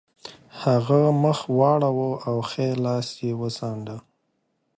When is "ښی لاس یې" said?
2.49-3.31